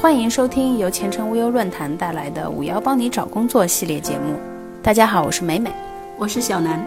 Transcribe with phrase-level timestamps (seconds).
[0.00, 4.34] 欢迎收听由前程无忧论坛带来的“五幺帮你找工作”系列节目。
[4.82, 5.72] 大家好，我是美美，
[6.18, 6.86] 我是小南。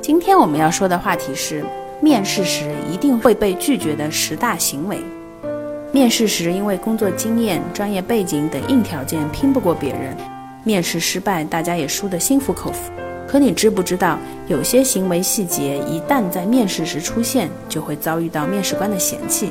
[0.00, 1.62] 今天我们要说的话题是
[2.00, 4.98] 面试时一定会被拒绝的十大行为。
[5.92, 10.16] 面试时因为工作经验、专业背景等硬条件拼不过别人，
[10.64, 12.90] 面试失败，大家也输得心服口服。
[13.28, 14.18] 可你知不知道，
[14.48, 19.50] 有些行为细节一旦在面试时出现，就会遭遇到面试官的嫌弃。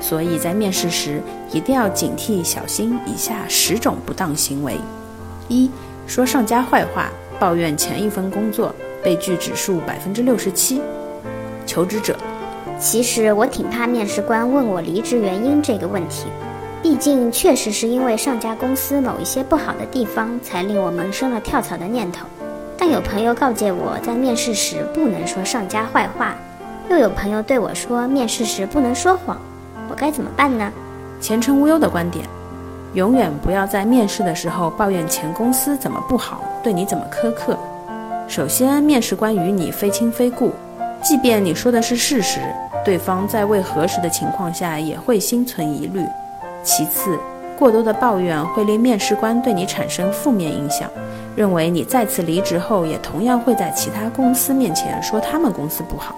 [0.00, 1.20] 所以在面试时
[1.52, 4.78] 一定要警惕小心以下十种不当行为：
[5.48, 5.70] 一、
[6.06, 10.80] 说上家坏话，抱怨前一份工作，被拒指数百分之六十七。
[11.66, 12.16] 求职者，
[12.78, 16.26] 其实我挺怕面试官问我离职原因这个问题，
[16.82, 22.26] 毕竟确实是因为上家公司某一些不好的地方，才令我萌生了跳槽的念头。
[22.76, 26.34] 但有朋友告诫我在面试时不能说上家坏话，
[26.88, 29.38] 又有朋友对我说面试时不能说谎。
[30.00, 30.72] 该怎么办呢？
[31.20, 32.24] 前程无忧的观点：
[32.94, 37.54] 永远不要在面试的时候抱怨前公司怎么不好，对你怎么苛刻。
[38.26, 40.52] 首先，面试官与你非亲非故，
[41.02, 42.40] 即便你说的是事实，
[42.82, 46.02] 对方在未核实的情况下也会心存疑虑。
[46.62, 47.18] 其次，
[47.58, 50.88] 过多的抱怨会令面试官对你产生负面影响，
[51.36, 56.14] 认为你再次离职后也同样会在其他公司面前说他们公司不好。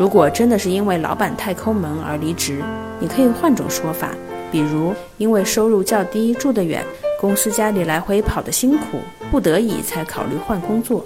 [0.00, 2.62] 如果真的是因为老板太抠门而离职，
[2.98, 4.14] 你可以换种说法，
[4.50, 6.82] 比如因为收入较低、住得远，
[7.20, 8.96] 公司家里来回跑得辛苦，
[9.30, 11.04] 不得已才考虑换工作；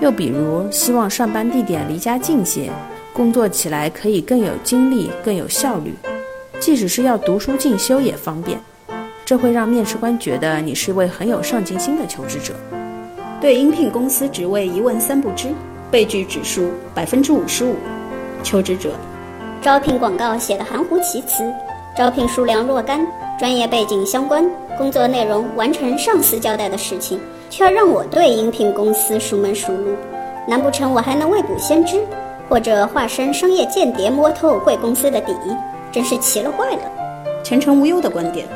[0.00, 2.70] 又比如希望上班地点离家近些，
[3.12, 5.92] 工作起来可以更有精力、更有效率，
[6.60, 8.56] 即使是要读书进修也方便。
[9.24, 12.54] 这会让面试官觉得你是位很有上进心的求职者。
[13.40, 15.48] 对应聘公司职位一问三不知，
[15.90, 17.74] 被拒指数百分之五十五。
[18.42, 18.90] 求职者。
[19.62, 21.44] 招聘广告写的含糊其辞，
[21.96, 23.06] 招聘数量若干，
[23.38, 24.44] 专业背景相关，
[24.78, 29.94] 工作内容完成上司交代的事情，却要让我对应聘公司熟门熟路，
[30.48, 32.02] 难不成我还能未卜先知，
[32.48, 35.34] 或者化身商业间谍摸透贵公司的底？
[35.92, 36.82] 真是奇了怪了。
[37.42, 38.46] 前程无忧的观点：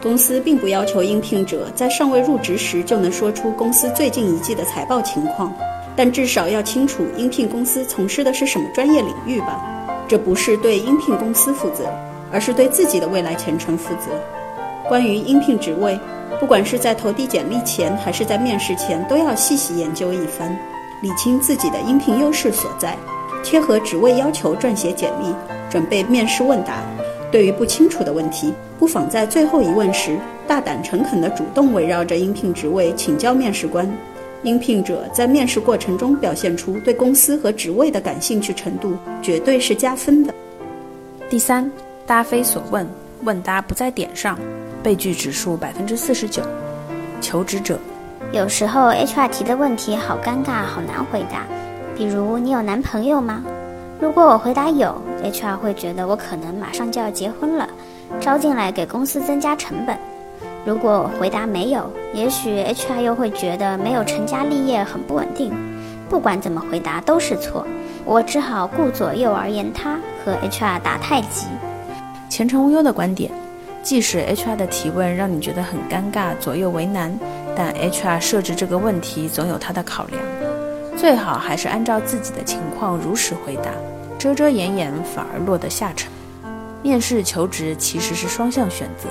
[0.00, 5.52] 公司并不要求应聘者在尚未入职时就能说出公司最近一季的财报情况，
[5.94, 9.60] 但至少要清楚应聘公司从事的是什么专业领域吧。
[10.08, 11.84] 这不是对应聘公司负责，
[12.30, 14.10] 而是对自己的未来前程负责。
[14.88, 15.98] 关于应聘职位，
[16.38, 20.54] 不管是在投递简历前，还是在面试前，都要细细研究一番，
[21.00, 22.96] 理清自己的应聘优势所在，
[23.42, 25.34] 贴合职位要求撰写简历，
[25.70, 26.82] 准备面试问答。
[27.30, 33.90] 对于不清楚的问题，不妨在最后一问时，大胆诚恳地主动围绕着应聘职位请教面试官。
[34.42, 40.34] 应聘者在面试过程中表现出对公司和职位的感兴趣程度，绝对是加分的。
[41.30, 41.70] 第三，
[42.06, 42.86] 答非所问，
[43.22, 44.38] 问答不在点上，
[44.82, 46.42] 被拒指数百分之四十九。
[47.20, 47.78] 求职者，
[48.32, 51.46] 有时候 HR 提的问题好尴尬，好难回答。
[51.96, 53.44] 比如你有男朋友吗？
[54.00, 57.68] 如果我回答有，HR 会觉得我可能马上就要结婚了，
[58.20, 59.96] 招进来给公司增加成本。
[60.64, 65.52] 如果我回答没有，也许 HR 又会觉得没有成家立业很不稳定。
[66.08, 67.66] 不管怎么回答都是错，
[68.04, 71.46] 我只好顾左右而言他，和 HR 打太极。
[72.28, 73.32] 前程无忧的观点：
[73.82, 77.12] 即使 HR 的提问让你觉得很尴尬、左右为难，
[77.56, 80.22] 但 HR 设置这个问题总有他的考量。
[80.96, 83.72] 最好还是按照自己的情况如实回答，
[84.16, 86.08] 遮遮掩掩反而落得下乘。
[86.82, 89.08] 面试求职其实是双向选择。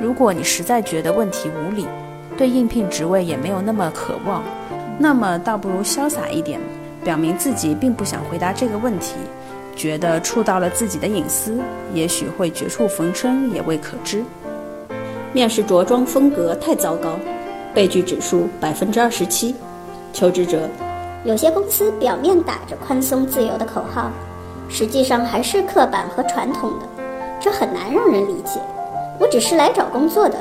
[0.00, 1.86] 如果你实在觉得问题无理，
[2.36, 4.42] 对应聘职位也没有那么渴望，
[4.98, 6.60] 那么倒不如潇洒一点，
[7.02, 9.14] 表明自己并不想回答这个问题，
[9.74, 11.58] 觉得触到了自己的隐私，
[11.92, 14.22] 也许会绝处逢生，也未可知。
[15.32, 17.18] 面试着装风格太糟糕，
[17.72, 19.54] 被拒指数百分之二十七。
[20.12, 20.68] 求职者，
[21.24, 24.10] 有些公司表面打着宽松自由的口号，
[24.68, 26.86] 实际上还是刻板和传统的，
[27.40, 28.60] 这很难让人理解。
[29.18, 30.36] 我只是来找工作的，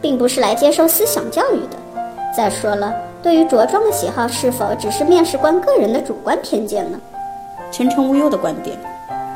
[0.00, 1.76] 并不是来接受思想教育的。
[2.36, 2.92] 再说了，
[3.22, 6.98] 对于着装的喜好，是否只是面试官个人的主观偏见呢？
[7.70, 8.76] 前程无忧的观点：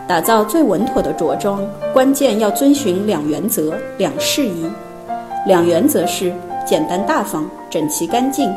[0.06, 4.66] 打造最稳妥的着装，关键要遵循两原则、两适宜。
[5.46, 6.32] 两原则是
[6.66, 8.50] 简单大方、整齐干净；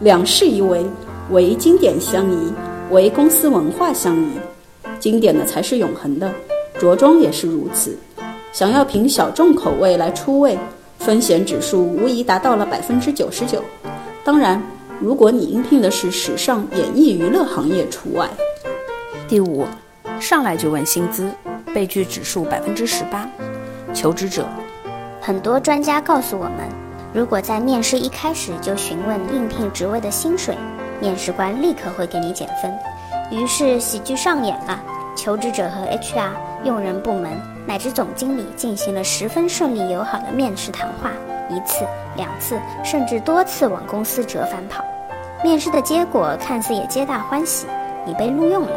[0.00, 0.84] 两适宜为
[1.30, 2.52] 为经典相宜，
[2.90, 4.30] 为公司文化相宜。
[4.98, 6.28] 经典的才是永恒的，
[6.80, 7.96] 着装也是如此。
[8.56, 10.58] 想要凭小众口味来出位，
[11.00, 13.62] 风险指数无疑达到了百分之九十九。
[14.24, 14.58] 当然，
[14.98, 18.26] 如果你应聘的是时尚、演艺、娱乐行业除外。
[19.28, 19.66] 第五，
[20.18, 21.30] 上来就问薪资，
[21.74, 23.28] 被拒指数百分之十八。
[23.92, 24.46] 求职者，
[25.20, 26.66] 很多专家告诉我们，
[27.12, 30.56] 如果在面试一开始就询问应聘职位的薪水，
[30.98, 32.72] 面试官立刻会给你减分。
[33.30, 34.82] 于是喜剧上演了，
[35.16, 36.30] 求职者和 HR、
[36.62, 37.32] 用人部门
[37.66, 41.10] 乃至总经理进行了十分顺利友好的面试谈话，
[41.48, 41.84] 一次、
[42.16, 44.84] 两次，甚至多次往公司折返跑。
[45.42, 47.66] 面试的结果看似也皆大欢喜，
[48.04, 48.72] 你被录用了。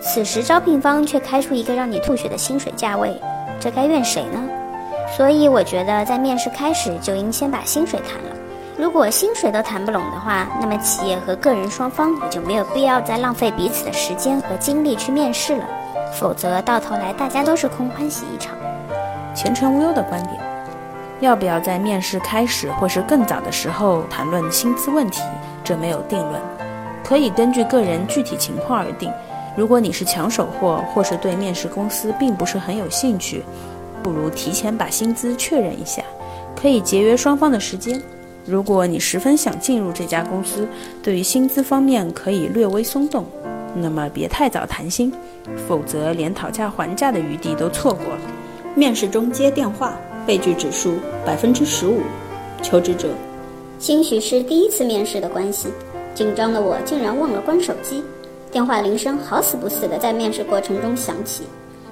[0.00, 3.20] 此时招聘方却开出一个让你吐血的薪水价位，
[3.60, 4.42] 这该怨谁呢？
[5.16, 8.36] 所以我觉得在面试开始就应先把薪水谈了。
[8.78, 15.64] 如果薪水都谈不拢的话，那么企业和个人双方也就没有必要再浪费彼此的时间和精力去面试了。
[16.14, 18.54] 否则到头来大家都是空欢喜一场。
[19.34, 20.36] 前程无忧的观点：
[21.20, 25.22] 要不要在面试开始或是更早的时候谈论薪资问题？
[25.62, 26.40] 这没有定论，
[27.04, 29.12] 可以根据个人具体情况而定。
[29.54, 33.44] 如果你是抢手货，或是对面试公司并不是很有兴趣，
[34.02, 36.02] 不如提前把薪资确认一下，
[36.60, 38.02] 可以节约双方的时间。
[38.44, 40.66] 如果你十分想进入这家公司，
[41.02, 43.24] 对于薪资方面可以略微松动，
[43.76, 45.12] 那么别太早谈薪，
[45.68, 48.20] 否则连讨价还价的余地都错过了。
[48.74, 49.96] 面试中接电话，
[50.26, 50.94] 被拒指数
[51.24, 52.00] 百分之十五。
[52.62, 53.08] 求职者，
[53.78, 55.68] 兴许是第一次面试的关系，
[56.14, 58.02] 紧张的我竟然忘了关手机。
[58.50, 61.44] 电话铃声好死不死的在面试过程中响起，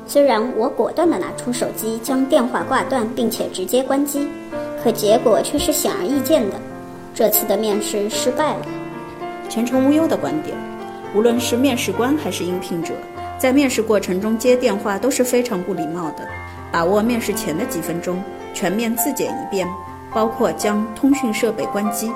[0.07, 4.29] 虽然我果断地拿出手机将电话挂断，并且直接关机，
[4.83, 6.57] 可结果却是显而易见的，
[7.15, 8.67] 这次的面试失败了。
[9.49, 10.57] 前程无忧的观点：
[11.15, 12.95] 无论是面试官还是应聘者，
[13.39, 16.27] 在面试过程中接电话都是非常不礼貌的。
[16.73, 18.23] 把握面试前的几分钟，
[18.55, 19.69] 全面自检一遍，
[20.15, 22.11] 包括将通讯设备关机。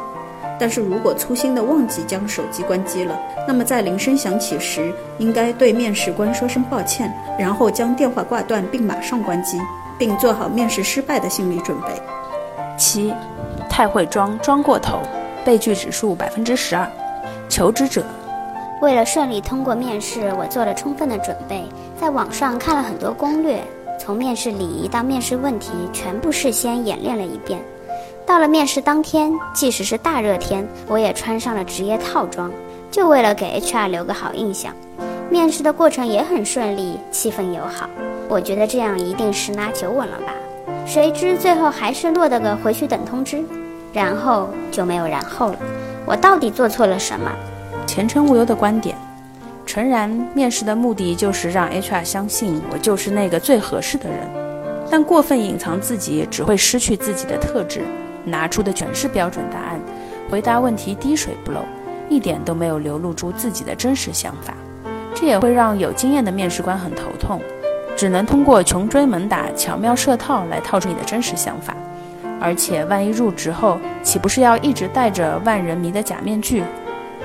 [0.60, 3.18] 但是如果粗心的忘记将手机关机了，
[3.48, 9.58] 那么在铃声响起时，应该对面试官说声抱歉，然后将电话挂断并马上关机，
[9.98, 11.88] 并做好面试失败的心理准备。
[12.76, 13.12] 七，
[13.68, 15.00] 太会装，装过头，
[15.44, 16.88] 被拒指数百分之十二。
[17.48, 18.04] 求职者，
[18.80, 21.64] 为了顺利通过面试，我做了充分的准备，
[22.00, 23.62] 在网上看了很多攻略，
[23.98, 27.60] 从面试礼仪到面试问题，全部事先演练了一遍。
[28.26, 32.50] 到了面试当天，即使是大热天，我也穿上了职业套装，
[32.90, 34.72] 就为了给 HR 留个好印象。
[35.30, 37.88] 面试的过程也很顺利，气氛友好，
[38.28, 40.32] 我觉得这样一定十拿九稳了吧？
[40.86, 43.42] 谁知最后还是落得个回去等通知，
[43.92, 45.58] 然后就没有然后了。
[46.06, 47.30] 我到底做错了什么？
[47.86, 48.94] 前程无忧的观点：
[49.66, 54.18] 诚然，面试的目的就是让 HR 相信我就是那个最合适的人，
[54.90, 57.82] 但过分隐藏自己只会失去自己的特质。
[58.26, 59.78] 拿出的全是标准答案，
[60.30, 61.60] 回答问题滴水不漏，
[62.08, 64.54] 一点都没有流露出自己的真实想法，
[65.14, 67.40] 这也会让有经验的面试官很头痛，
[67.96, 71.74] 只能通过穷追猛打、巧妙设套来套出你的真实想法。
[72.40, 76.62] 而且万一入职后，岂不是要一直戴着万人迷的假面具？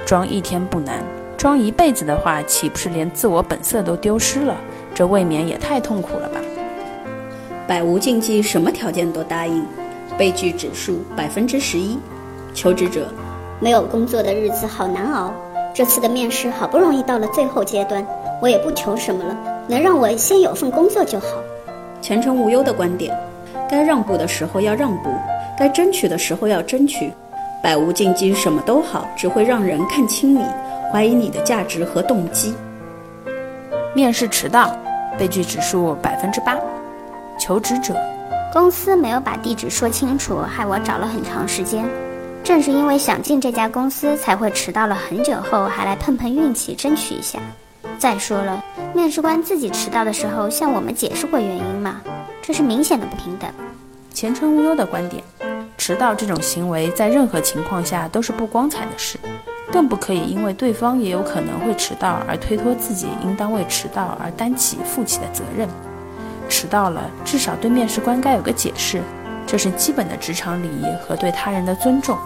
[0.05, 1.03] 装一天不难，
[1.37, 4.55] 装一辈子的话，岂不是连自我本色都丢失了？
[4.93, 6.39] 这未免也太痛苦了吧！
[7.67, 9.65] 百无禁忌，什么条件都答应。
[10.17, 11.97] 被拒指数百分之十一，
[12.53, 13.07] 求职者
[13.59, 15.33] 没有工作的日子好难熬。
[15.73, 18.05] 这次的面试好不容易到了最后阶段，
[18.41, 19.37] 我也不求什么了，
[19.69, 21.27] 能让我先有份工作就好。
[22.01, 23.15] 前程无忧的观点：
[23.69, 25.11] 该让步的时候要让步，
[25.55, 27.13] 该争取的时候要争取。
[27.61, 30.43] 百无禁忌，什么都好，只会让人看清你，
[30.91, 32.55] 怀疑你的价值和动机。
[33.93, 34.75] 面试迟到，
[35.19, 36.57] 被拒指数百分之八，
[37.37, 37.93] 求职者。
[38.51, 41.85] 公司没有把地址说清楚，害我找了很长时间。
[42.43, 47.37] 正是因为想进这家公司，才会迟到了很久后还来碰碰运气，争取一下。
[47.99, 52.01] 再说了，面试官自己迟到的时候向我们解释过原因吗？
[52.41, 53.49] 这是明显的不平等。
[54.13, 55.23] 前程无忧的观点：
[55.77, 59.17] 迟到这种行为在任何情况下都是不光彩的事，
[59.71, 65.67] 更不可以因为对方也有可能会迟到而推脱自己应当为迟到而担起负起的责任。
[66.49, 69.01] 迟到了，至少对面试官该有个解释，
[69.45, 72.17] 这是基本的职场礼仪和对他人的尊重。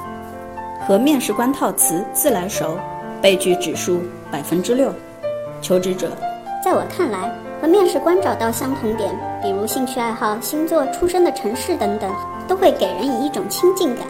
[0.87, 2.77] 和面试官套词自来熟，
[3.21, 4.01] 被拒指数
[4.31, 4.93] 百分之六。
[5.61, 6.11] 求职者，
[6.73, 9.11] 在我看来，和面试官找到相同点，
[9.43, 12.11] 比如兴趣爱好、星座、出生的城市等等，
[12.47, 14.07] 都会给人以一种亲近感。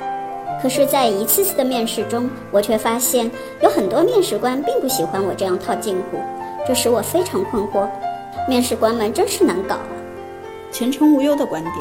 [0.61, 3.29] 可是，在一次次的面试中，我却发现
[3.61, 6.17] 有很多面试官并不喜欢我这样套近乎，
[6.65, 7.85] 这使我非常困惑。
[8.47, 9.91] 面试官们真是难搞啊。
[10.71, 11.75] 前程无忧的观点：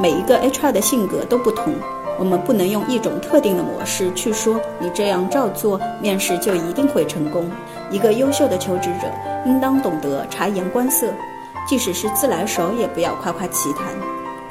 [0.00, 1.74] 每一个 HR 的性格都不同，
[2.22, 7.50] 我们不能用一种特定的模式去说你这样照做，面试就一定会成功。
[7.90, 9.08] 一个优秀的求职者
[9.44, 11.08] 应当懂得察言观色，
[11.68, 13.86] 即使是自来熟，也不要夸夸其谈。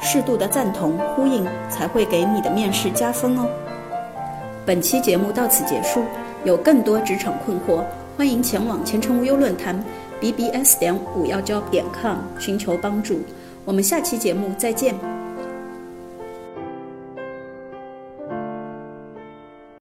[0.02, 3.48] 适度的赞同呼应才会给你的面试加分哦。
[4.66, 6.04] 本期节目到此结束，
[6.44, 7.82] 有更多职场困惑，
[8.18, 9.82] 欢迎前往前程无忧论坛
[10.20, 13.20] bbs 点五幺 job 点 com 寻求帮助。
[13.64, 15.11] 我们下期节目再见。